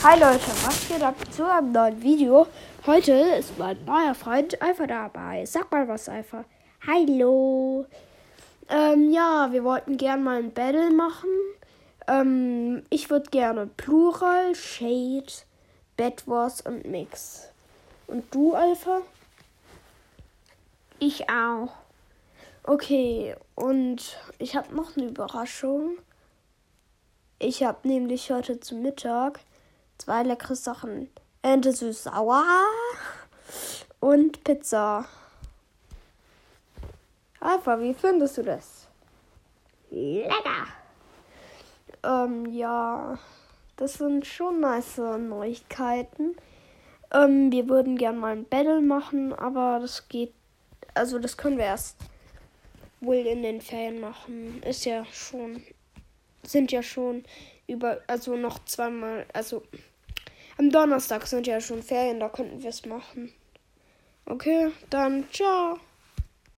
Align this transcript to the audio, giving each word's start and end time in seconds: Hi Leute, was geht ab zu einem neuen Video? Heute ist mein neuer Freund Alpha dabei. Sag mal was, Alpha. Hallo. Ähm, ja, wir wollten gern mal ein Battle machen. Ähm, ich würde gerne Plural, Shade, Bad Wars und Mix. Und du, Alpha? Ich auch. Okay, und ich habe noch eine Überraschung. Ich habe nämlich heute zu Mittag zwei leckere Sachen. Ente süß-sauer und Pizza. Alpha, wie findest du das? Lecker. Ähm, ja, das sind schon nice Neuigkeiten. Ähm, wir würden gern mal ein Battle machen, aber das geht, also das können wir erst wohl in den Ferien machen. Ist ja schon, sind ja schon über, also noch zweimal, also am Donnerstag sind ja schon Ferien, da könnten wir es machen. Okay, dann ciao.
Hi 0.00 0.16
Leute, 0.16 0.46
was 0.64 0.86
geht 0.86 1.02
ab 1.02 1.16
zu 1.32 1.44
einem 1.44 1.72
neuen 1.72 2.00
Video? 2.00 2.46
Heute 2.86 3.10
ist 3.10 3.58
mein 3.58 3.84
neuer 3.84 4.14
Freund 4.14 4.62
Alpha 4.62 4.86
dabei. 4.86 5.44
Sag 5.44 5.72
mal 5.72 5.88
was, 5.88 6.08
Alpha. 6.08 6.44
Hallo. 6.86 7.84
Ähm, 8.68 9.10
ja, 9.10 9.48
wir 9.50 9.64
wollten 9.64 9.96
gern 9.96 10.22
mal 10.22 10.38
ein 10.38 10.52
Battle 10.52 10.92
machen. 10.92 11.28
Ähm, 12.06 12.84
ich 12.90 13.10
würde 13.10 13.28
gerne 13.30 13.66
Plural, 13.66 14.54
Shade, 14.54 15.32
Bad 15.96 16.28
Wars 16.28 16.60
und 16.60 16.86
Mix. 16.86 17.48
Und 18.06 18.32
du, 18.32 18.54
Alpha? 18.54 19.00
Ich 21.00 21.28
auch. 21.28 21.72
Okay, 22.62 23.34
und 23.56 24.16
ich 24.38 24.54
habe 24.54 24.72
noch 24.76 24.96
eine 24.96 25.06
Überraschung. 25.06 25.98
Ich 27.40 27.64
habe 27.64 27.88
nämlich 27.88 28.30
heute 28.30 28.60
zu 28.60 28.76
Mittag 28.76 29.40
zwei 29.98 30.22
leckere 30.22 30.56
Sachen. 30.56 31.10
Ente 31.42 31.72
süß-sauer 31.72 32.44
und 34.00 34.42
Pizza. 34.44 35.06
Alpha, 37.40 37.78
wie 37.80 37.94
findest 37.94 38.38
du 38.38 38.42
das? 38.42 38.88
Lecker. 39.90 40.66
Ähm, 42.02 42.46
ja, 42.46 43.18
das 43.76 43.94
sind 43.94 44.26
schon 44.26 44.60
nice 44.60 44.98
Neuigkeiten. 44.98 46.36
Ähm, 47.12 47.50
wir 47.52 47.68
würden 47.68 47.96
gern 47.96 48.18
mal 48.18 48.32
ein 48.32 48.44
Battle 48.44 48.80
machen, 48.80 49.32
aber 49.32 49.78
das 49.80 50.08
geht, 50.08 50.32
also 50.94 51.18
das 51.18 51.36
können 51.36 51.58
wir 51.58 51.64
erst 51.64 51.96
wohl 53.00 53.16
in 53.16 53.42
den 53.42 53.60
Ferien 53.60 54.00
machen. 54.00 54.62
Ist 54.62 54.84
ja 54.84 55.04
schon, 55.06 55.62
sind 56.42 56.72
ja 56.72 56.82
schon 56.82 57.24
über, 57.68 58.00
also 58.06 58.36
noch 58.36 58.64
zweimal, 58.64 59.26
also 59.32 59.62
am 60.56 60.70
Donnerstag 60.70 61.26
sind 61.26 61.46
ja 61.46 61.60
schon 61.60 61.82
Ferien, 61.82 62.18
da 62.18 62.28
könnten 62.28 62.62
wir 62.62 62.70
es 62.70 62.84
machen. 62.84 63.32
Okay, 64.26 64.72
dann 64.90 65.24
ciao. 65.30 65.78